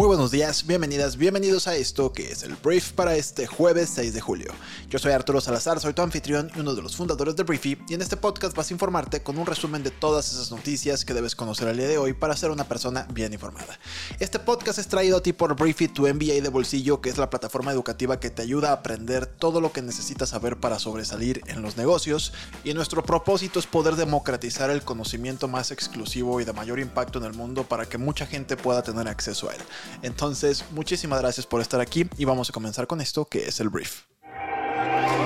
Muy 0.00 0.06
buenos 0.06 0.30
días, 0.30 0.66
bienvenidas, 0.66 1.18
bienvenidos 1.18 1.68
a 1.68 1.76
esto 1.76 2.10
que 2.10 2.32
es 2.32 2.42
el 2.42 2.54
brief 2.54 2.92
para 2.92 3.16
este 3.16 3.46
jueves 3.46 3.90
6 3.96 4.14
de 4.14 4.20
julio. 4.22 4.50
Yo 4.88 4.98
soy 4.98 5.12
Arturo 5.12 5.42
Salazar, 5.42 5.78
soy 5.78 5.92
tu 5.92 6.00
anfitrión 6.00 6.50
y 6.56 6.60
uno 6.60 6.74
de 6.74 6.80
los 6.80 6.96
fundadores 6.96 7.36
de 7.36 7.42
Briefy 7.42 7.76
y 7.86 7.92
en 7.92 8.00
este 8.00 8.16
podcast 8.16 8.56
vas 8.56 8.70
a 8.70 8.72
informarte 8.72 9.22
con 9.22 9.36
un 9.36 9.44
resumen 9.44 9.82
de 9.82 9.90
todas 9.90 10.32
esas 10.32 10.50
noticias 10.50 11.04
que 11.04 11.12
debes 11.12 11.36
conocer 11.36 11.68
al 11.68 11.76
día 11.76 11.86
de 11.86 11.98
hoy 11.98 12.14
para 12.14 12.34
ser 12.34 12.50
una 12.50 12.64
persona 12.64 13.06
bien 13.12 13.34
informada. 13.34 13.78
Este 14.20 14.38
podcast 14.38 14.78
es 14.78 14.88
traído 14.88 15.18
a 15.18 15.22
ti 15.22 15.34
por 15.34 15.54
Briefy, 15.54 15.88
tu 15.88 16.08
MBA 16.08 16.40
de 16.40 16.48
bolsillo, 16.48 17.02
que 17.02 17.10
es 17.10 17.18
la 17.18 17.28
plataforma 17.28 17.70
educativa 17.70 18.18
que 18.18 18.30
te 18.30 18.40
ayuda 18.40 18.70
a 18.70 18.76
aprender 18.76 19.26
todo 19.26 19.60
lo 19.60 19.70
que 19.70 19.82
necesitas 19.82 20.30
saber 20.30 20.56
para 20.56 20.78
sobresalir 20.78 21.42
en 21.46 21.60
los 21.60 21.76
negocios 21.76 22.32
y 22.64 22.72
nuestro 22.72 23.02
propósito 23.02 23.58
es 23.58 23.66
poder 23.66 23.96
democratizar 23.96 24.70
el 24.70 24.80
conocimiento 24.80 25.46
más 25.46 25.70
exclusivo 25.70 26.40
y 26.40 26.46
de 26.46 26.54
mayor 26.54 26.80
impacto 26.80 27.18
en 27.18 27.26
el 27.26 27.34
mundo 27.34 27.64
para 27.64 27.84
que 27.84 27.98
mucha 27.98 28.24
gente 28.24 28.56
pueda 28.56 28.82
tener 28.82 29.06
acceso 29.06 29.50
a 29.50 29.52
él. 29.52 29.60
Entonces, 30.02 30.64
muchísimas 30.70 31.20
gracias 31.20 31.46
por 31.46 31.60
estar 31.60 31.80
aquí 31.80 32.08
y 32.16 32.24
vamos 32.24 32.50
a 32.50 32.52
comenzar 32.52 32.86
con 32.86 33.00
esto 33.00 33.24
que 33.24 33.46
es 33.46 33.60
el 33.60 33.68
brief. 33.68 34.09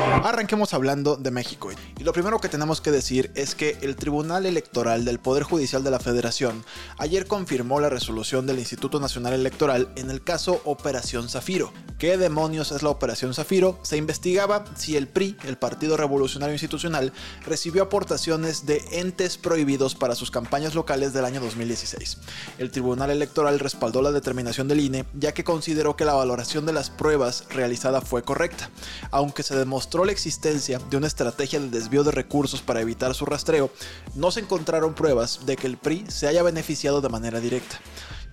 Arranquemos 0.05 0.75
hablando 0.75 1.17
de 1.17 1.31
México. 1.31 1.71
Y 1.99 2.05
lo 2.05 2.13
primero 2.13 2.39
que 2.39 2.49
tenemos 2.49 2.81
que 2.81 2.91
decir 2.91 3.31
es 3.35 3.55
que 3.55 3.79
el 3.83 3.97
Tribunal 3.97 4.47
Electoral 4.47 5.05
del 5.05 5.19
Poder 5.19 5.43
Judicial 5.43 5.83
de 5.83 5.91
la 5.91 5.99
Federación 5.99 6.65
ayer 6.99 7.27
confirmó 7.27 7.81
la 7.81 7.89
resolución 7.89 8.47
del 8.47 8.59
Instituto 8.59 9.01
Nacional 9.01 9.33
Electoral 9.33 9.89
en 9.97 10.11
el 10.11 10.23
caso 10.23 10.61
Operación 10.65 11.29
Zafiro. 11.29 11.73
¿Qué 11.99 12.19
demonios 12.19 12.73
es 12.73 12.83
la 12.83 12.91
Operación 12.91 13.35
Zafiro? 13.35 13.79
Se 13.83 13.97
investigaba 13.97 14.65
si 14.77 14.97
el 14.97 15.09
PRI, 15.09 15.37
el 15.45 15.57
Partido 15.57 15.97
Revolucionario 15.97 16.55
Institucional, 16.55 17.13
recibió 17.47 17.85
aportaciones 17.85 18.67
de 18.67 18.83
entes 18.93 19.39
prohibidos 19.39 19.95
para 19.95 20.15
sus 20.15 20.31
campañas 20.31 20.75
locales 20.75 21.13
del 21.13 21.25
año 21.25 21.41
2016. 21.41 22.19
El 22.59 22.71
Tribunal 22.71 23.11
Electoral 23.11 23.59
respaldó 23.59 24.03
la 24.03 24.13
determinación 24.13 24.69
del 24.69 24.81
INE 24.81 25.05
ya 25.15 25.33
que 25.33 25.45
consideró 25.45 25.97
que 25.97 26.05
la 26.05 26.15
valoración 26.15 26.67
de 26.67 26.73
las 26.73 26.91
pruebas 26.91 27.45
realizada 27.51 28.01
fue 28.01 28.23
correcta, 28.23 28.71
aunque 29.11 29.43
se 29.43 29.57
demostró 29.57 29.94
la 30.03 30.13
existencia 30.13 30.81
de 30.91 30.97
una 30.97 31.07
estrategia 31.07 31.61
de 31.61 31.69
desvío 31.69 32.03
de 32.03 32.11
recursos 32.11 32.63
para 32.63 32.81
evitar 32.81 33.15
su 33.15 33.27
rastreo, 33.27 33.71
no 34.15 34.33
se 34.33 34.41
encontraron 34.41 34.95
pruebas 34.95 35.47
de 35.47 35.57
que 35.57 35.69
el 35.69 35.77
PRI 35.77 36.07
se 36.09 36.27
haya 36.27 36.43
beneficiado 36.43 37.01
de 37.01 37.11
manera 37.11 37.39
directa. 37.39 37.79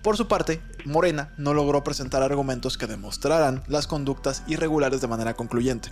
Por 0.02 0.16
su 0.16 0.26
parte, 0.26 0.60
Morena 0.84 1.32
no 1.36 1.54
logró 1.54 1.84
presentar 1.84 2.24
argumentos 2.24 2.76
que 2.76 2.88
demostraran 2.88 3.62
las 3.68 3.86
conductas 3.86 4.42
irregulares 4.48 5.00
de 5.00 5.06
manera 5.06 5.34
concluyente. 5.34 5.90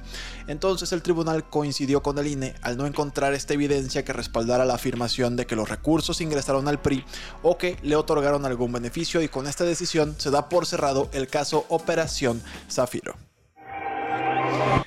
Entonces 0.49 0.91
el 0.91 1.03
tribunal 1.03 1.49
coincidió 1.49 2.03
con 2.03 2.19
el 2.19 2.27
INE 2.27 2.57
al 2.61 2.77
no 2.77 2.87
encontrar 2.87 3.35
esta 3.35 3.55
evidencia 3.55 4.05
que 4.05 4.13
respaldara 4.13 4.65
la 4.65 4.75
afirmación 4.75 5.37
de 5.37 5.47
que 5.47 5.55
los 5.55 5.69
recursos 5.69 6.21
ingresaron 6.21 6.67
al 6.67 6.81
PRI 6.81 7.05
o 7.45 7.57
que 7.57 7.77
le 7.83 7.95
otorgaron 7.95 8.45
algún 8.45 8.73
beneficio 8.73 9.23
y 9.23 9.29
con 9.29 9.47
esta 9.47 9.63
decisión 9.63 10.17
se 10.19 10.33
da 10.33 10.49
por 10.49 10.67
cerrado 10.67 11.09
el 11.13 11.29
caso 11.29 11.65
Operación 11.69 12.43
Zafiro. 12.69 13.15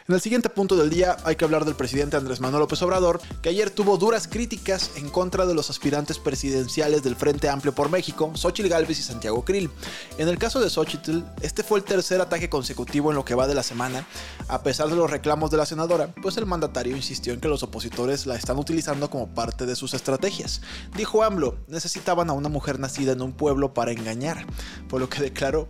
En 0.06 0.16
el 0.16 0.20
siguiente 0.20 0.50
punto 0.50 0.76
del 0.76 0.90
día 0.90 1.16
hay 1.24 1.38
que 1.38 1.46
hablar 1.46 1.64
del 1.64 1.76
presidente 1.76 2.18
Andrés 2.18 2.42
Manuel 2.42 2.60
López 2.60 2.82
Obrador, 2.82 3.22
que 3.42 3.48
ayer 3.48 3.70
tuvo 3.70 3.98
duras 3.98 4.28
críticas 4.28 4.92
en 4.98 5.10
contra 5.10 5.46
de 5.46 5.54
los 5.54 5.70
aspirantes 5.70 6.20
presidenciales 6.20 7.04
del 7.04 7.16
Frente 7.16 7.48
Amplio 7.48 7.74
por 7.74 7.90
México, 7.90 8.30
Xochitl 8.36 8.68
Gálvez 8.68 9.00
y 9.00 9.04
Santiago 9.04 9.46
Krill. 9.46 9.70
En 10.18 10.28
el 10.28 10.38
caso 10.38 10.60
de 10.60 10.70
Xochitl, 10.70 11.22
este 11.42 11.64
fue 11.64 11.80
el 11.80 11.86
tercer 11.86 12.20
ataque 12.20 12.50
consecutivo 12.50 13.12
en 13.12 13.16
lo 13.16 13.24
que 13.24 13.34
va 13.34 13.48
de 13.48 13.56
la 13.56 13.64
semana. 13.64 14.06
A 14.50 14.62
pesar 14.62 14.90
de 14.90 14.98
los 14.98 15.10
reclamos 15.10 15.52
de 15.52 15.56
la 15.56 15.66
senadora, 15.66 16.14
pues 16.22 16.36
el 16.36 16.48
mandatario 16.48 16.98
insistió 16.98 17.32
en 17.32 17.40
que 17.40 17.48
los 17.48 17.64
opositores 17.64 18.26
la 18.26 18.36
están 18.36 18.58
utilizando 18.58 19.10
como 19.10 19.30
parte 19.30 19.66
de 19.66 19.78
sus 19.78 19.94
estrategias. 19.94 20.60
Dijo 20.98 21.24
AMLO, 21.24 21.56
necesitaban 21.70 22.30
a 22.30 22.34
una 22.34 22.50
mujer 22.50 22.78
nacida 22.78 23.14
en 23.14 23.22
un 23.22 23.32
pueblo 23.32 23.74
para 23.74 23.94
engañar, 23.94 24.46
por 24.90 25.00
lo 25.00 25.08
que 25.08 25.22
declaró. 25.22 25.70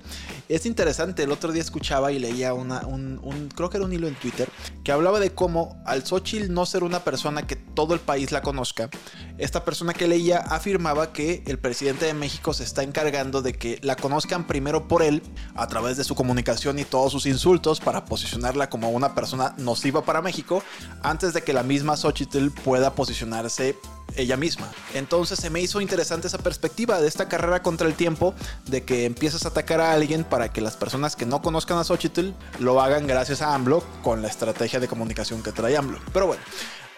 Es 0.49 0.65
interesante, 0.65 1.21
el 1.21 1.31
otro 1.31 1.51
día 1.51 1.61
escuchaba 1.61 2.11
y 2.11 2.17
leía 2.17 2.55
una, 2.55 2.87
un, 2.87 3.19
un 3.21 3.49
creo 3.49 3.69
que 3.69 3.77
era 3.77 3.85
un 3.85 3.93
hilo 3.93 4.07
en 4.07 4.22
Twitter 4.23 4.49
que 4.83 4.91
hablaba 4.91 5.19
de 5.19 5.33
cómo 5.33 5.81
al 5.85 6.05
Xochitl 6.05 6.51
no 6.51 6.65
ser 6.65 6.83
una 6.83 7.03
persona 7.03 7.45
que 7.45 7.55
todo 7.55 7.93
el 7.93 7.99
país 7.99 8.31
la 8.31 8.41
conozca, 8.41 8.89
esta 9.37 9.65
persona 9.65 9.93
que 9.93 10.07
leía 10.07 10.39
afirmaba 10.39 11.11
que 11.11 11.43
el 11.45 11.59
presidente 11.59 12.05
de 12.05 12.13
México 12.13 12.53
se 12.53 12.63
está 12.63 12.83
encargando 12.83 13.41
de 13.41 13.53
que 13.53 13.79
la 13.81 13.95
conozcan 13.95 14.47
primero 14.47 14.87
por 14.87 15.03
él 15.03 15.21
a 15.55 15.67
través 15.67 15.97
de 15.97 16.03
su 16.03 16.15
comunicación 16.15 16.79
y 16.79 16.85
todos 16.85 17.11
sus 17.11 17.25
insultos 17.25 17.79
para 17.79 18.05
posicionarla 18.05 18.69
como 18.69 18.89
una 18.89 19.13
persona 19.13 19.53
nociva 19.57 20.03
para 20.03 20.21
México 20.21 20.63
antes 21.01 21.33
de 21.33 21.43
que 21.43 21.53
la 21.53 21.63
misma 21.63 21.97
Xochitl 21.97 22.49
pueda 22.49 22.95
posicionarse 22.95 23.75
ella 24.17 24.37
misma. 24.37 24.71
Entonces 24.93 25.39
se 25.39 25.49
me 25.49 25.61
hizo 25.61 25.81
interesante 25.81 26.27
esa 26.27 26.37
perspectiva 26.37 26.99
de 27.01 27.07
esta 27.07 27.27
carrera 27.27 27.61
contra 27.61 27.87
el 27.87 27.95
tiempo, 27.95 28.33
de 28.65 28.83
que 28.83 29.05
empiezas 29.05 29.45
a 29.45 29.49
atacar 29.49 29.81
a 29.81 29.93
alguien 29.93 30.23
para 30.23 30.51
que 30.51 30.61
las 30.61 30.77
personas 30.77 31.15
que 31.15 31.25
no 31.25 31.41
conozcan 31.41 31.77
a 31.77 31.83
Xochitl 31.83 32.31
lo 32.59 32.81
hagan 32.81 33.07
gracias 33.07 33.41
a 33.41 33.53
AMLO 33.53 33.83
con 34.03 34.21
la 34.21 34.27
estrategia 34.27 34.79
de 34.79 34.87
comunicación 34.87 35.43
que 35.43 35.51
trae 35.51 35.77
AMLO. 35.77 35.99
Pero 36.11 36.27
bueno, 36.27 36.43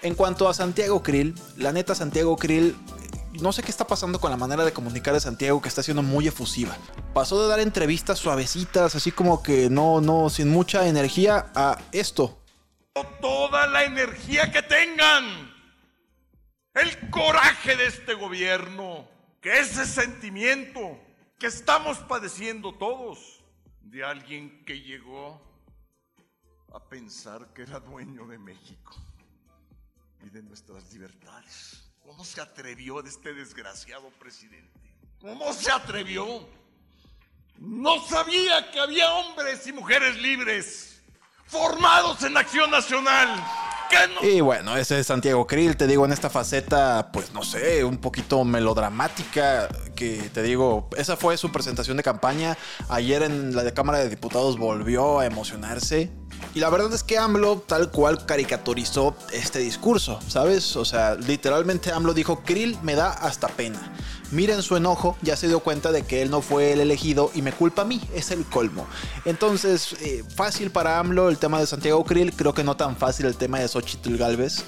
en 0.01 0.15
cuanto 0.15 0.47
a 0.47 0.53
Santiago 0.53 1.01
Krill, 1.01 1.35
la 1.57 1.71
neta 1.71 1.95
Santiago 1.95 2.35
Krill 2.37 2.75
no 3.41 3.51
sé 3.51 3.63
qué 3.63 3.71
está 3.71 3.85
pasando 3.85 4.19
con 4.19 4.31
la 4.31 4.37
manera 4.37 4.63
de 4.63 4.71
comunicar 4.71 5.13
de 5.13 5.19
Santiago 5.19 5.61
que 5.61 5.67
está 5.67 5.83
siendo 5.83 6.03
muy 6.03 6.27
efusiva. 6.27 6.77
Pasó 7.13 7.41
de 7.41 7.49
dar 7.49 7.59
entrevistas 7.59 8.19
suavecitas, 8.19 8.95
así 8.95 9.11
como 9.11 9.43
que 9.43 9.69
no, 9.69 10.01
no, 10.01 10.29
sin 10.29 10.49
mucha 10.49 10.87
energía, 10.87 11.47
a 11.55 11.77
esto. 11.91 12.37
Toda 13.19 13.67
la 13.67 13.83
energía 13.83 14.51
que 14.51 14.61
tengan 14.61 15.54
el 16.75 17.09
coraje 17.09 17.75
de 17.75 17.87
este 17.87 18.13
gobierno, 18.13 19.07
que 19.41 19.59
ese 19.59 19.85
sentimiento 19.85 20.99
que 21.39 21.47
estamos 21.47 21.97
padeciendo 21.99 22.73
todos 22.73 23.43
de 23.81 24.03
alguien 24.03 24.63
que 24.65 24.81
llegó 24.81 25.41
a 26.73 26.79
pensar 26.89 27.53
que 27.53 27.61
era 27.61 27.79
dueño 27.79 28.27
de 28.27 28.37
México 28.37 28.95
y 30.25 30.29
de 30.29 30.43
nuestras 30.43 30.91
libertades. 30.91 31.89
¿Cómo 32.01 32.25
se 32.25 32.41
atrevió 32.41 33.01
de 33.01 33.09
este 33.09 33.33
desgraciado 33.33 34.09
presidente? 34.19 34.79
¿Cómo 35.21 35.53
se 35.53 35.71
atrevió? 35.71 36.47
No 37.57 38.05
sabía 38.05 38.69
que 38.71 38.79
había 38.79 39.13
hombres 39.13 39.65
y 39.65 39.71
mujeres 39.71 40.17
libres 40.17 41.01
formados 41.45 42.21
en 42.23 42.35
acción 42.35 42.69
nacional 42.69 43.43
y 44.21 44.41
bueno, 44.41 44.75
ese 44.77 44.99
es 44.99 45.07
Santiago 45.07 45.45
Krill, 45.45 45.77
te 45.77 45.87
digo, 45.87 46.05
en 46.05 46.11
esta 46.11 46.29
faceta, 46.29 47.09
pues 47.11 47.33
no 47.33 47.43
sé, 47.43 47.83
un 47.83 47.97
poquito 47.97 48.43
melodramática, 48.43 49.67
que 49.95 50.29
te 50.33 50.41
digo, 50.41 50.89
esa 50.97 51.15
fue 51.17 51.37
su 51.37 51.51
presentación 51.51 51.97
de 51.97 52.03
campaña. 52.03 52.57
Ayer 52.89 53.23
en 53.23 53.55
la 53.55 53.69
Cámara 53.71 53.99
de 53.99 54.09
Diputados 54.09 54.57
volvió 54.57 55.19
a 55.19 55.25
emocionarse. 55.25 56.11
Y 56.53 56.59
la 56.59 56.69
verdad 56.69 56.93
es 56.93 57.03
que 57.03 57.17
AMLO 57.17 57.63
tal 57.65 57.91
cual 57.91 58.25
caricaturizó 58.25 59.15
este 59.31 59.59
discurso, 59.59 60.19
¿sabes? 60.27 60.75
O 60.75 60.85
sea, 60.85 61.15
literalmente 61.15 61.91
AMLO 61.91 62.13
dijo, 62.13 62.41
Krill 62.43 62.77
me 62.81 62.95
da 62.95 63.11
hasta 63.11 63.47
pena. 63.47 63.93
Miren 64.31 64.61
su 64.61 64.75
enojo, 64.75 65.17
ya 65.21 65.35
se 65.35 65.47
dio 65.47 65.59
cuenta 65.59 65.91
de 65.91 66.01
que 66.03 66.21
él 66.21 66.29
no 66.29 66.41
fue 66.41 66.73
el 66.73 66.79
elegido 66.81 67.31
y 67.33 67.41
me 67.41 67.51
culpa 67.51 67.83
a 67.83 67.85
mí, 67.85 68.01
es 68.13 68.31
el 68.31 68.43
colmo. 68.45 68.87
Entonces, 69.23 69.95
eh, 70.01 70.23
fácil 70.35 70.71
para 70.71 70.99
AMLO 70.99 71.29
el 71.29 71.37
tema 71.37 71.59
de 71.59 71.67
Santiago 71.67 72.03
Krill, 72.03 72.33
creo 72.33 72.53
que 72.53 72.63
no 72.63 72.75
tan 72.75 72.97
fácil 72.97 73.27
el 73.27 73.35
tema 73.35 73.59
de 73.59 73.67
Xochitl 73.67 74.17
Galvez. 74.17 74.63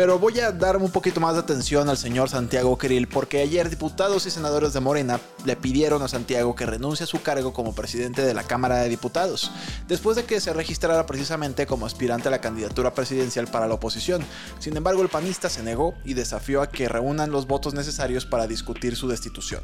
Pero 0.00 0.18
voy 0.18 0.40
a 0.40 0.50
dar 0.50 0.78
un 0.78 0.90
poquito 0.90 1.20
más 1.20 1.34
de 1.34 1.40
atención 1.40 1.90
al 1.90 1.98
señor 1.98 2.30
Santiago 2.30 2.78
Krill 2.78 3.06
porque 3.06 3.42
ayer 3.42 3.68
diputados 3.68 4.24
y 4.24 4.30
senadores 4.30 4.72
de 4.72 4.80
Morena 4.80 5.20
le 5.44 5.56
pidieron 5.56 6.00
a 6.00 6.08
Santiago 6.08 6.54
que 6.54 6.64
renuncie 6.64 7.04
a 7.04 7.06
su 7.06 7.20
cargo 7.20 7.52
como 7.52 7.74
presidente 7.74 8.22
de 8.22 8.32
la 8.32 8.44
Cámara 8.44 8.78
de 8.78 8.88
Diputados, 8.88 9.52
después 9.88 10.16
de 10.16 10.24
que 10.24 10.40
se 10.40 10.54
registrara 10.54 11.04
precisamente 11.04 11.66
como 11.66 11.84
aspirante 11.84 12.28
a 12.28 12.30
la 12.30 12.40
candidatura 12.40 12.94
presidencial 12.94 13.46
para 13.48 13.68
la 13.68 13.74
oposición. 13.74 14.22
Sin 14.58 14.74
embargo, 14.74 15.02
el 15.02 15.10
panista 15.10 15.50
se 15.50 15.62
negó 15.62 15.92
y 16.02 16.14
desafió 16.14 16.62
a 16.62 16.70
que 16.70 16.88
reúnan 16.88 17.30
los 17.30 17.46
votos 17.46 17.74
necesarios 17.74 18.24
para 18.24 18.46
discutir 18.46 18.96
su 18.96 19.06
destitución. 19.06 19.62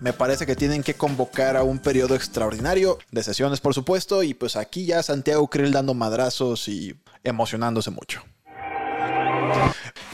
Me 0.00 0.12
parece 0.12 0.46
que 0.46 0.56
tienen 0.56 0.82
que 0.82 0.94
convocar 0.94 1.56
a 1.56 1.62
un 1.62 1.78
periodo 1.78 2.16
extraordinario 2.16 2.98
de 3.12 3.22
sesiones, 3.22 3.60
por 3.60 3.72
supuesto, 3.72 4.24
y 4.24 4.34
pues 4.34 4.56
aquí 4.56 4.84
ya 4.84 5.04
Santiago 5.04 5.46
Krill 5.46 5.70
dando 5.70 5.94
madrazos 5.94 6.66
y 6.66 7.00
emocionándose 7.22 7.92
mucho. 7.92 8.24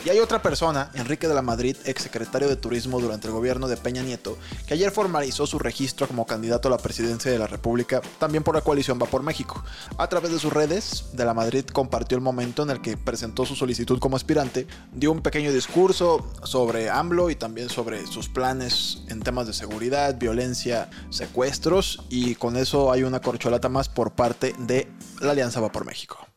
Y 0.04 0.10
hay 0.10 0.18
otra 0.18 0.42
persona, 0.42 0.90
Enrique 0.94 1.28
de 1.28 1.34
la 1.34 1.42
Madrid, 1.42 1.76
ex 1.84 2.02
secretario 2.02 2.48
de 2.48 2.56
Turismo 2.56 2.98
durante 2.98 3.28
el 3.28 3.32
gobierno 3.32 3.68
de 3.68 3.76
Peña 3.76 4.02
Nieto, 4.02 4.36
que 4.66 4.74
ayer 4.74 4.90
formalizó 4.90 5.46
su 5.46 5.60
registro 5.60 6.08
como 6.08 6.26
candidato 6.26 6.66
a 6.66 6.72
la 6.72 6.78
presidencia 6.78 7.30
de 7.30 7.38
la 7.38 7.46
República, 7.46 8.00
también 8.18 8.42
por 8.42 8.56
la 8.56 8.62
coalición 8.62 8.98
Va 9.00 9.06
por 9.06 9.22
México. 9.22 9.62
A 9.98 10.08
través 10.08 10.32
de 10.32 10.40
sus 10.40 10.52
redes, 10.52 11.04
de 11.12 11.24
la 11.24 11.34
Madrid 11.34 11.64
compartió 11.66 12.16
el 12.16 12.22
momento 12.22 12.64
en 12.64 12.70
el 12.70 12.80
que 12.80 12.96
presentó 12.96 13.46
su 13.46 13.54
solicitud 13.54 14.00
como 14.00 14.16
aspirante, 14.16 14.66
dio 14.92 15.12
un 15.12 15.22
pequeño 15.22 15.52
discurso 15.52 16.28
sobre 16.42 16.90
AMLO 16.90 17.30
y 17.30 17.36
también 17.36 17.68
sobre 17.68 18.04
sus 18.08 18.28
planes 18.28 19.02
en 19.08 19.20
temas 19.20 19.46
de 19.46 19.52
seguridad, 19.52 20.18
violencia, 20.18 20.90
secuestros, 21.10 22.04
y 22.08 22.34
con 22.34 22.56
eso 22.56 22.90
hay 22.90 23.04
una 23.04 23.20
corcholata 23.20 23.68
más 23.68 23.88
por 23.88 24.16
parte 24.16 24.52
de 24.58 24.88
la 25.20 25.30
Alianza 25.30 25.60
Va 25.60 25.70
por 25.70 25.84
México. 25.84 26.31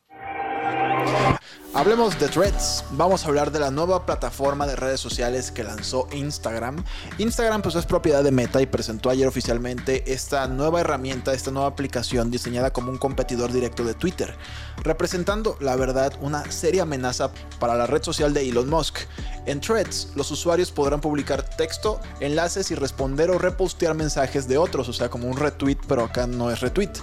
Hablemos 1.86 2.18
de 2.20 2.28
Threads. 2.28 2.84
Vamos 2.94 3.24
a 3.24 3.28
hablar 3.28 3.52
de 3.52 3.60
la 3.60 3.70
nueva 3.70 4.08
plataforma 4.08 4.66
de 4.66 4.76
redes 4.76 5.00
sociales 5.00 5.52
que 5.52 5.64
lanzó 5.64 6.08
Instagram. 6.12 6.84
Instagram 7.20 7.62
pues 7.62 7.76
es 7.76 7.86
propiedad 7.86 8.24
de 8.24 8.32
Meta 8.32 8.60
y 8.60 8.66
presentó 8.66 9.12
ayer 9.12 9.28
oficialmente 9.28 10.12
esta 10.12 10.48
nueva 10.48 10.82
herramienta, 10.82 11.32
esta 11.32 11.52
nueva 11.52 11.68
aplicación 11.68 12.32
diseñada 12.32 12.74
como 12.74 12.90
un 12.90 12.98
competidor 12.98 13.54
directo 13.54 13.84
de 13.84 13.94
Twitter, 13.94 14.36
representando 14.84 15.58
la 15.60 15.76
verdad 15.76 16.12
una 16.22 16.52
seria 16.52 16.82
amenaza 16.82 17.30
para 17.60 17.76
la 17.76 17.86
red 17.86 18.02
social 18.02 18.34
de 18.34 18.50
Elon 18.50 18.68
Musk. 18.68 19.02
En 19.46 19.62
Threads, 19.62 20.10
los 20.16 20.32
usuarios 20.32 20.72
podrán 20.72 21.02
publicar 21.02 21.44
texto, 21.44 22.00
enlaces 22.20 22.72
y 22.72 22.76
responder 22.76 23.30
o 23.30 23.38
repostear 23.38 23.94
mensajes 23.94 24.48
de 24.48 24.58
otros, 24.58 24.90
o 24.90 24.94
sea, 24.94 25.10
como 25.10 25.28
un 25.28 25.38
retweet, 25.38 25.78
pero 25.88 26.04
acá 26.04 26.26
no 26.26 26.50
es 26.50 26.62
retweet. 26.62 26.94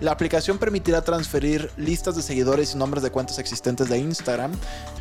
La 0.00 0.12
aplicación 0.12 0.58
permitirá 0.58 1.02
transferir 1.02 1.72
listas 1.76 2.14
de 2.14 2.22
seguidores 2.22 2.74
y 2.74 2.78
nombres 2.78 3.02
de 3.02 3.10
cuentas 3.10 3.40
existentes 3.40 3.88
de 3.88 3.98
Instagram, 3.98 4.52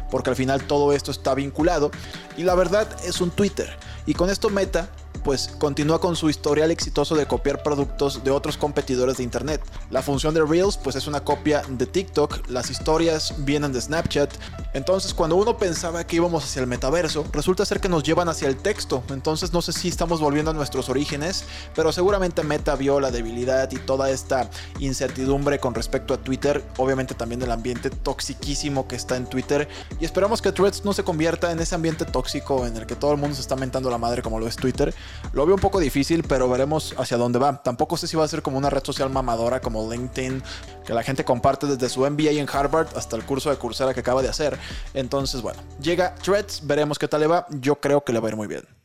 porque 0.10 0.32
al 0.32 0.36
final 0.36 0.64
todo 0.64 0.92
esto 0.92 1.12
está 1.12 1.36
vinculado, 1.36 1.92
y 2.36 2.44
la 2.44 2.56
verdad 2.56 2.88
es 3.06 3.22
un 3.22 3.30
Twitter. 3.30 3.70
Y 4.08 4.16
con 4.16 4.32
esto 4.32 4.50
Meta 4.50 4.90
pues 5.18 5.50
continúa 5.60 6.00
con 6.00 6.16
su 6.16 6.30
historial 6.30 6.72
exitoso 6.72 7.16
de 7.16 7.26
copiar 7.26 7.64
productos 7.64 8.24
de 8.24 8.32
otros 8.32 8.58
competidores 8.58 9.18
de 9.18 9.24
internet. 9.24 9.62
La 9.90 10.02
función 10.02 10.34
de 10.34 10.44
Reels 10.44 10.78
pues 10.78 10.96
es 10.96 11.08
una 11.08 11.24
copia 11.24 11.62
de 11.70 11.86
TikTok, 11.86 12.48
las 12.50 12.70
historias 12.70 13.34
vienen 13.40 13.74
de 13.74 13.82
Snapchat. 13.82 14.34
Entonces 14.74 15.14
cuando 15.14 15.36
uno 15.36 15.58
pensaba 15.58 16.06
que 16.06 16.18
íbamos 16.18 16.44
hacia 16.44 16.62
el 16.62 16.68
metaverso, 16.68 17.26
resulta 17.32 17.66
ser 17.66 17.80
que 17.80 17.90
nos 17.90 18.04
llevan 18.04 18.30
hacia 18.30 18.48
el 18.48 18.58
texto. 18.58 19.04
Entonces 19.10 19.54
no 19.54 19.62
sé 19.62 19.74
si 19.74 19.88
estamos 19.88 20.20
volviendo 20.20 20.52
a 20.52 20.54
nuestros 20.54 20.90
orígenes, 20.90 21.46
pero 21.76 21.92
seguramente 21.92 22.44
Meta 22.44 22.76
vio 22.76 23.00
la 23.00 23.12
debilidad 23.12 23.72
y 23.72 23.78
toda 23.78 24.10
esta 24.10 24.50
incertidumbre 24.80 25.60
con 25.60 25.74
respecto 25.74 26.14
a 26.14 26.18
Twitter, 26.18 26.64
obviamente 26.78 27.16
también 27.16 27.42
el 27.42 27.52
ambiente 27.52 27.90
toxiquísimo 27.90 28.88
que 28.88 28.96
está 28.96 29.16
en 29.18 29.28
Twitter 29.28 29.68
y 30.00 30.06
esperamos 30.06 30.42
que 30.42 30.52
Threads 30.52 30.86
no 30.86 30.94
se 30.94 31.04
convierta 31.04 31.52
en 31.52 31.60
ese 31.60 31.76
ambiente 31.76 32.06
tóxico 32.06 32.66
en 32.66 32.78
el 32.78 32.86
que 32.86 32.96
todo 32.96 33.12
el 33.12 33.18
mundo 33.18 33.36
se 33.36 33.42
está 33.42 33.56
mentando 33.56 33.90
la 33.90 33.98
madre 33.98 34.22
como 34.22 34.40
lo 34.40 34.48
es 34.48 34.56
Twitter 34.56 34.94
lo 35.34 35.46
veo 35.46 35.56
un 35.56 35.62
poco 35.62 35.80
difícil, 35.80 36.24
pero 36.24 36.50
veremos 36.50 36.96
hacia 36.98 37.18
dónde 37.18 37.40
va. 37.40 37.62
Tampoco 37.64 37.98
sé 37.98 38.08
si 38.08 38.18
va 38.18 38.24
a 38.24 38.28
ser 38.28 38.42
como 38.42 38.58
una 38.58 38.70
red 38.70 38.84
social 38.84 39.10
mamadora 39.10 39.62
como 39.62 39.92
LinkedIn, 39.92 40.44
que 40.86 40.94
la 40.94 41.04
gente 41.04 41.24
comparte 41.24 41.68
desde 41.68 41.90
su 41.90 42.02
MBA 42.02 42.32
en 42.32 42.48
Harvard 42.52 42.88
hasta 42.96 43.16
el 43.16 43.24
curso 43.24 43.50
de 43.50 43.58
Coursera 43.58 43.94
que 43.94 44.00
acaba 44.02 44.22
de 44.22 44.30
hacer. 44.30 44.58
Entonces, 44.94 45.42
bueno, 45.42 45.60
llega 45.82 46.16
Threads, 46.16 46.66
veremos 46.66 47.00
qué 47.00 47.08
tal 47.08 47.22
le 47.22 47.28
va. 47.28 47.46
Yo 47.50 47.80
creo 47.80 48.04
que 48.04 48.14
le 48.14 48.20
va 48.20 48.28
a 48.28 48.32
ir 48.32 48.38
muy 48.38 48.48
bien. 48.48 48.77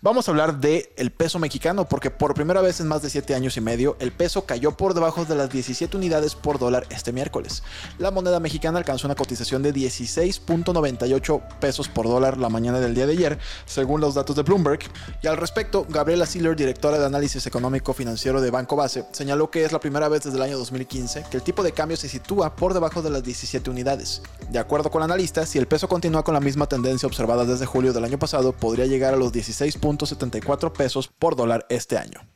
Vamos 0.00 0.26
a 0.26 0.30
hablar 0.30 0.60
de 0.60 0.92
el 0.96 1.10
peso 1.12 1.38
mexicano 1.38 1.88
porque 1.88 2.10
por 2.10 2.34
primera 2.34 2.60
vez 2.60 2.80
en 2.80 2.88
más 2.88 3.02
de 3.02 3.10
7 3.10 3.34
años 3.34 3.56
y 3.56 3.60
medio 3.60 3.96
el 4.00 4.12
peso 4.12 4.46
cayó 4.46 4.76
por 4.76 4.94
debajo 4.94 5.24
de 5.24 5.34
las 5.34 5.50
17 5.50 5.96
unidades 5.96 6.34
por 6.34 6.58
dólar 6.58 6.86
este 6.90 7.12
miércoles. 7.12 7.62
La 7.98 8.10
moneda 8.10 8.40
mexicana 8.40 8.78
alcanzó 8.78 9.06
una 9.06 9.14
cotización 9.14 9.62
de 9.62 9.74
16.98 9.74 11.58
pesos 11.60 11.88
por 11.88 12.06
dólar 12.06 12.38
la 12.38 12.48
mañana 12.48 12.80
del 12.80 12.94
día 12.94 13.06
de 13.06 13.12
ayer, 13.12 13.38
según 13.64 14.00
los 14.00 14.14
datos 14.14 14.34
de 14.36 14.42
Bloomberg. 14.42 14.80
Y 15.22 15.26
al 15.26 15.36
respecto, 15.36 15.86
Gabriela 15.88 16.26
Siller, 16.26 16.56
directora 16.56 16.98
de 16.98 17.06
análisis 17.06 17.46
económico 17.46 17.92
financiero 17.92 18.40
de 18.40 18.50
Banco 18.50 18.76
Base, 18.76 19.04
señaló 19.12 19.50
que 19.50 19.64
es 19.64 19.72
la 19.72 19.80
primera 19.80 20.08
vez 20.08 20.22
desde 20.22 20.36
el 20.36 20.42
año 20.42 20.58
2015 20.58 21.26
que 21.30 21.36
el 21.36 21.42
tipo 21.42 21.62
de 21.62 21.72
cambio 21.72 21.96
se 21.96 22.08
sitúa 22.08 22.56
por 22.56 22.74
debajo 22.74 23.02
de 23.02 23.10
las 23.10 23.22
17 23.22 23.70
unidades. 23.70 24.22
De 24.50 24.58
acuerdo 24.58 24.90
con 24.90 25.00
la 25.00 25.06
analista, 25.06 25.46
si 25.46 25.58
el 25.58 25.66
peso 25.66 25.88
continúa 25.88 26.24
con 26.24 26.34
la 26.34 26.40
misma 26.40 26.66
tendencia 26.66 27.06
observada 27.06 27.44
desde 27.44 27.66
julio 27.66 27.92
del 27.92 28.04
año 28.04 28.18
pasado, 28.18 28.52
podría 28.52 28.86
llegar 28.86 29.14
a 29.14 29.16
los 29.16 29.32
16.74 29.82 30.72
pesos 30.72 31.08
por 31.08 31.36
dólar 31.36 31.66
este 31.68 31.98
año. 31.98 32.31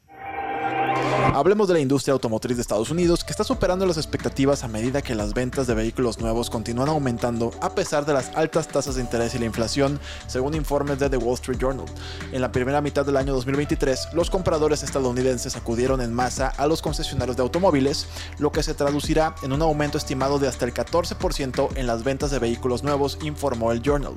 Hablemos 1.34 1.68
de 1.68 1.74
la 1.74 1.80
industria 1.80 2.12
automotriz 2.12 2.56
de 2.56 2.62
Estados 2.62 2.90
Unidos, 2.90 3.24
que 3.24 3.30
está 3.30 3.44
superando 3.44 3.84
las 3.84 3.96
expectativas 3.96 4.64
a 4.64 4.68
medida 4.68 5.02
que 5.02 5.14
las 5.14 5.34
ventas 5.34 5.66
de 5.66 5.74
vehículos 5.74 6.18
nuevos 6.18 6.48
continúan 6.48 6.88
aumentando 6.88 7.52
a 7.60 7.74
pesar 7.74 8.06
de 8.06 8.14
las 8.14 8.34
altas 8.34 8.68
tasas 8.68 8.94
de 8.94 9.02
interés 9.02 9.34
y 9.34 9.38
la 9.38 9.44
inflación, 9.44 10.00
según 10.26 10.54
informes 10.54 10.98
de 10.98 11.10
The 11.10 11.16
Wall 11.18 11.34
Street 11.34 11.58
Journal. 11.58 11.86
En 12.32 12.40
la 12.40 12.52
primera 12.52 12.80
mitad 12.80 13.04
del 13.04 13.16
año 13.16 13.34
2023, 13.34 14.14
los 14.14 14.30
compradores 14.30 14.82
estadounidenses 14.82 15.56
acudieron 15.56 16.00
en 16.00 16.12
masa 16.12 16.48
a 16.48 16.66
los 16.66 16.80
concesionarios 16.80 17.36
de 17.36 17.42
automóviles, 17.42 18.06
lo 18.38 18.52
que 18.52 18.62
se 18.62 18.74
traducirá 18.74 19.34
en 19.42 19.52
un 19.52 19.62
aumento 19.62 19.98
estimado 19.98 20.38
de 20.38 20.48
hasta 20.48 20.64
el 20.64 20.72
14% 20.72 21.68
en 21.76 21.86
las 21.86 22.04
ventas 22.04 22.30
de 22.30 22.38
vehículos 22.38 22.82
nuevos, 22.82 23.18
informó 23.22 23.72
el 23.72 23.82
Journal. 23.82 24.14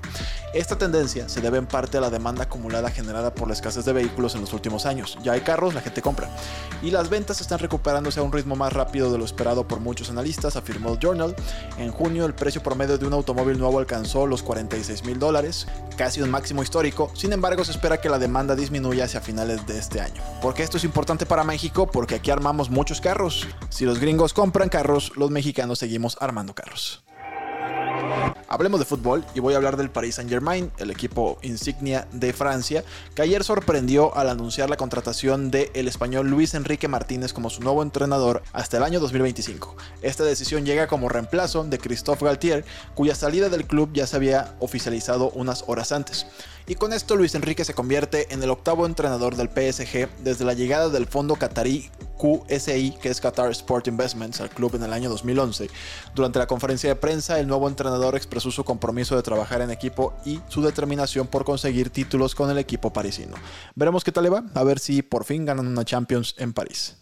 Esta 0.54 0.78
tendencia 0.78 1.28
se 1.28 1.42
debe 1.42 1.58
en 1.58 1.68
parte 1.68 1.98
a 1.98 2.02
la 2.02 2.10
demanda 2.10 2.44
acumulada 2.44 2.90
generada 2.90 3.34
por 3.34 3.48
la 3.48 3.54
escasez 3.54 3.86
de 3.86 3.94
vehículos 3.94 4.36
en 4.36 4.42
los 4.42 4.54
últimos 4.54 4.86
años. 4.86 5.18
Ya 5.24 5.34
hay 5.34 5.42
carros, 5.42 5.74
la 5.74 5.82
gente 5.82 6.02
compra. 6.02 6.30
Y 6.82 6.92
las 7.00 7.10
ventas 7.10 7.40
están 7.40 7.60
recuperándose 7.60 8.20
a 8.20 8.24
un 8.24 8.34
ritmo 8.34 8.58
más 8.58 8.74
rápido 8.74 9.10
de 9.10 9.18
lo 9.18 9.24
esperado 9.24 9.66
por 9.66 9.80
muchos 9.80 10.10
analistas, 10.10 10.58
afirmó 10.58 10.92
el 10.92 11.00
Journal. 11.00 11.34
En 11.78 11.94
junio 11.94 12.26
el 12.26 12.36
precio 12.36 12.62
promedio 12.62 12.98
de 12.98 13.08
un 13.08 13.14
automóvil 13.14 13.58
nuevo 13.58 13.80
alcanzó 13.80 14.28
los 14.28 14.44
46 14.44 15.06
mil 15.06 15.18
dólares, 15.18 15.66
casi 15.96 16.22
un 16.22 16.30
máximo 16.30 16.62
histórico. 16.62 17.10
Sin 17.16 17.32
embargo, 17.32 17.64
se 17.64 17.72
espera 17.72 18.02
que 18.02 18.10
la 18.10 18.20
demanda 18.20 18.54
disminuya 18.54 19.06
hacia 19.06 19.22
finales 19.22 19.66
de 19.66 19.80
este 19.80 20.02
año. 20.02 20.22
¿Por 20.42 20.54
qué 20.54 20.64
esto 20.64 20.76
es 20.76 20.84
importante 20.84 21.26
para 21.26 21.46
México? 21.46 21.88
Porque 21.88 22.16
aquí 22.16 22.32
armamos 22.32 22.70
muchos 22.70 23.00
carros. 23.00 23.48
Si 23.70 23.86
los 23.86 23.98
gringos 23.98 24.34
compran 24.34 24.68
carros, 24.68 25.14
los 25.16 25.32
mexicanos 25.32 25.80
seguimos 25.80 26.18
armando 26.20 26.54
carros. 26.54 27.02
Hablemos 28.48 28.80
de 28.80 28.86
fútbol 28.86 29.24
y 29.36 29.40
voy 29.40 29.54
a 29.54 29.58
hablar 29.58 29.78
del 29.78 29.92
Paris 29.92 30.16
Saint-Germain, 30.16 30.72
el 30.80 30.90
equipo 30.90 31.38
insignia 31.44 32.08
de 32.12 32.34
Francia, 32.34 32.84
que 33.14 33.22
ayer 33.22 33.44
sorprendió 33.44 34.16
al 34.18 34.28
anunciar 34.28 34.70
la 34.70 34.78
contratación 34.78 35.52
del 35.52 35.70
el 35.74 35.88
español 35.88 36.30
Luis 36.30 36.56
Enrique 36.56 36.88
Martínez 36.88 37.32
como 37.32 37.50
su 37.50 37.62
nuevo 37.62 37.84
entrenador 37.84 38.42
hasta 38.52 38.78
el 38.78 38.84
año 38.84 39.00
2025. 39.00 39.76
Esta 40.02 40.24
decisión 40.24 40.66
llega 40.66 40.88
como 40.88 41.10
reemplazo 41.10 41.64
de 41.64 41.78
Christophe 41.78 42.26
Galtier, 42.26 42.66
cuya 42.96 43.14
salida 43.16 43.50
del 43.50 43.68
club 43.68 43.92
ya 43.94 44.08
se 44.08 44.16
había 44.16 44.56
oficializado 44.60 45.30
unas 45.32 45.64
horas 45.68 45.92
antes. 45.92 46.26
Y 46.70 46.76
con 46.76 46.94
esto 46.94 47.16
Luis 47.16 47.34
Enrique 47.34 47.66
se 47.66 47.74
convierte 47.74 48.32
en 48.32 48.44
el 48.44 48.52
octavo 48.52 48.86
entrenador 48.86 49.36
del 49.36 49.50
PSG 49.50 50.08
desde 50.24 50.46
la 50.46 50.54
llegada 50.54 50.90
del 50.90 51.08
fondo 51.08 51.36
qatarí 51.36 51.90
QSI, 52.16 52.92
que 53.02 53.10
es 53.10 53.20
Qatar 53.20 53.50
Sport 53.50 53.88
Investments, 53.88 54.40
al 54.40 54.52
club 54.52 54.76
en 54.76 54.84
el 54.84 54.94
año 54.94 55.10
2011. 55.10 55.68
Durante 56.14 56.38
la 56.38 56.46
conferencia 56.46 56.88
de 56.88 56.96
prensa, 56.96 57.40
el 57.40 57.48
nuevo 57.48 57.68
entrenador 57.68 58.16
expresó 58.16 58.52
su 58.52 58.64
compromiso 58.64 59.16
de 59.16 59.24
trabajar 59.24 59.64
en 59.64 59.72
equipo 59.72 60.14
y 60.26 60.42
su 60.48 60.62
determinación 60.62 61.26
por 61.26 61.44
conseguir 61.44 61.90
títulos 61.90 62.36
con 62.36 62.52
el 62.52 62.60
equipo 62.60 62.94
parisino. 62.94 63.34
Veremos 63.74 64.04
qué 64.04 64.12
tal 64.12 64.26
le 64.26 64.30
va, 64.30 64.44
a 64.54 64.64
ver 64.64 64.78
si 64.78 65.02
por 65.02 65.26
fin 65.26 65.46
ganan 65.46 65.66
una 65.66 65.84
Champions 65.84 66.36
en 66.38 66.54
París. 66.54 66.98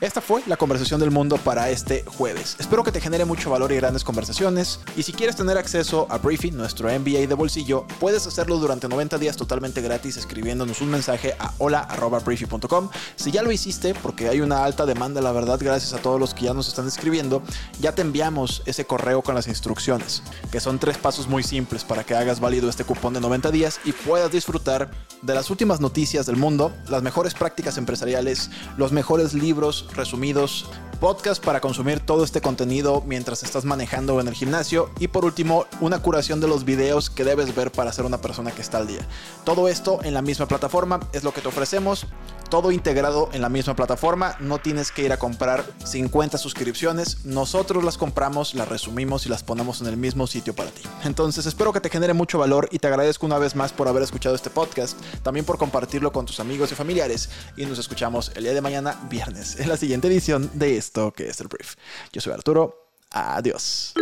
Esta 0.00 0.22
fue 0.22 0.42
la 0.46 0.56
conversación 0.56 0.98
del 0.98 1.10
mundo 1.10 1.36
para 1.36 1.68
este 1.68 2.04
jueves. 2.06 2.56
Espero 2.58 2.82
que 2.82 2.90
te 2.90 3.02
genere 3.02 3.26
mucho 3.26 3.50
valor 3.50 3.70
y 3.70 3.76
grandes 3.76 4.02
conversaciones. 4.02 4.80
Y 4.96 5.02
si 5.02 5.12
quieres 5.12 5.36
tener 5.36 5.58
acceso 5.58 6.06
a 6.08 6.16
Briefing, 6.16 6.56
nuestro 6.56 6.88
MBA 6.88 7.26
de 7.26 7.34
bolsillo, 7.34 7.84
puedes 8.00 8.26
hacerlo 8.26 8.56
durante 8.56 8.88
90 8.88 9.18
días 9.18 9.36
totalmente 9.36 9.82
gratis 9.82 10.16
escribiéndonos 10.16 10.80
un 10.80 10.88
mensaje 10.88 11.36
a 11.38 11.52
hola.briefy.com. 11.58 12.88
Si 13.14 13.30
ya 13.30 13.42
lo 13.42 13.52
hiciste, 13.52 13.92
porque 13.92 14.30
hay 14.30 14.40
una 14.40 14.64
alta 14.64 14.86
demanda, 14.86 15.20
la 15.20 15.32
verdad, 15.32 15.58
gracias 15.60 15.92
a 15.92 16.00
todos 16.00 16.18
los 16.18 16.32
que 16.32 16.46
ya 16.46 16.54
nos 16.54 16.68
están 16.68 16.88
escribiendo, 16.88 17.42
ya 17.78 17.94
te 17.94 18.00
enviamos 18.00 18.62
ese 18.64 18.86
correo 18.86 19.20
con 19.20 19.34
las 19.34 19.48
instrucciones, 19.48 20.22
que 20.50 20.60
son 20.60 20.78
tres 20.78 20.96
pasos 20.96 21.28
muy 21.28 21.42
simples 21.42 21.84
para 21.84 22.04
que 22.04 22.14
hagas 22.14 22.40
válido 22.40 22.70
este 22.70 22.84
cupón 22.84 23.12
de 23.12 23.20
90 23.20 23.50
días 23.50 23.80
y 23.84 23.92
puedas 23.92 24.32
disfrutar 24.32 24.90
de 25.20 25.34
las 25.34 25.50
últimas 25.50 25.82
noticias 25.82 26.24
del 26.24 26.36
mundo, 26.36 26.72
las 26.88 27.02
mejores 27.02 27.34
prácticas 27.34 27.76
empresariales, 27.76 28.50
los 28.78 28.92
mejores 28.92 29.34
libros, 29.34 29.89
resumidos, 29.94 30.66
podcast 31.00 31.42
para 31.42 31.60
consumir 31.60 32.00
todo 32.00 32.24
este 32.24 32.40
contenido 32.40 33.02
mientras 33.06 33.42
estás 33.42 33.64
manejando 33.64 34.20
en 34.20 34.28
el 34.28 34.34
gimnasio 34.34 34.90
y 34.98 35.08
por 35.08 35.24
último 35.24 35.64
una 35.80 36.00
curación 36.00 36.40
de 36.40 36.48
los 36.48 36.64
videos 36.64 37.08
que 37.08 37.24
debes 37.24 37.54
ver 37.54 37.72
para 37.72 37.92
ser 37.92 38.04
una 38.04 38.20
persona 38.20 38.50
que 38.50 38.60
está 38.60 38.78
al 38.78 38.86
día. 38.86 39.06
Todo 39.44 39.68
esto 39.68 40.00
en 40.02 40.14
la 40.14 40.22
misma 40.22 40.46
plataforma 40.46 41.00
es 41.12 41.24
lo 41.24 41.32
que 41.32 41.40
te 41.40 41.48
ofrecemos 41.48 42.06
todo 42.50 42.72
integrado 42.72 43.30
en 43.32 43.40
la 43.40 43.48
misma 43.48 43.74
plataforma. 43.74 44.36
No 44.40 44.58
tienes 44.58 44.90
que 44.90 45.02
ir 45.02 45.12
a 45.12 45.18
comprar 45.18 45.64
50 45.84 46.36
suscripciones. 46.36 47.24
Nosotros 47.24 47.84
las 47.84 47.96
compramos, 47.96 48.54
las 48.54 48.68
resumimos 48.68 49.24
y 49.24 49.28
las 49.28 49.42
ponemos 49.42 49.80
en 49.80 49.86
el 49.86 49.96
mismo 49.96 50.26
sitio 50.26 50.54
para 50.54 50.70
ti. 50.70 50.82
Entonces 51.04 51.46
espero 51.46 51.72
que 51.72 51.80
te 51.80 51.88
genere 51.88 52.12
mucho 52.12 52.38
valor 52.38 52.68
y 52.70 52.78
te 52.78 52.88
agradezco 52.88 53.26
una 53.26 53.38
vez 53.38 53.56
más 53.56 53.72
por 53.72 53.88
haber 53.88 54.02
escuchado 54.02 54.34
este 54.34 54.50
podcast. 54.50 54.98
También 55.22 55.46
por 55.46 55.56
compartirlo 55.56 56.12
con 56.12 56.26
tus 56.26 56.40
amigos 56.40 56.70
y 56.72 56.74
familiares. 56.74 57.30
Y 57.56 57.64
nos 57.64 57.78
escuchamos 57.78 58.32
el 58.34 58.42
día 58.42 58.52
de 58.52 58.60
mañana, 58.60 59.00
viernes, 59.08 59.58
en 59.58 59.68
la 59.68 59.76
siguiente 59.76 60.08
edición 60.08 60.50
de 60.54 60.76
esto 60.76 61.12
que 61.12 61.28
es 61.28 61.40
el 61.40 61.48
brief. 61.48 61.76
Yo 62.12 62.20
soy 62.20 62.32
Arturo. 62.32 62.88
Adiós. 63.10 63.94